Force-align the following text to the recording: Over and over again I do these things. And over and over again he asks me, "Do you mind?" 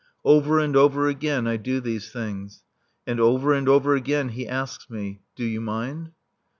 Over 0.25 0.57
and 0.57 0.75
over 0.75 1.07
again 1.07 1.45
I 1.45 1.57
do 1.57 1.79
these 1.79 2.11
things. 2.11 2.63
And 3.05 3.19
over 3.19 3.53
and 3.53 3.69
over 3.69 3.93
again 3.93 4.29
he 4.29 4.47
asks 4.47 4.89
me, 4.89 5.21
"Do 5.35 5.45
you 5.45 5.61
mind?" 5.61 6.13